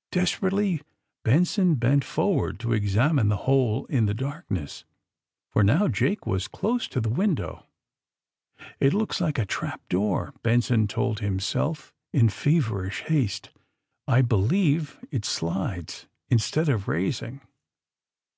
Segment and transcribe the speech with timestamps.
[0.12, 0.82] ''Desperately
[1.24, 4.84] Benson bent forward to examine the hole in the darkness,
[5.48, 7.64] for now Jake was close to the window.
[8.78, 13.52] ^^It looks like a trap door," Benson told him self, in feverish haste.
[14.06, 17.40] ^'I believe it slides in stead of raising."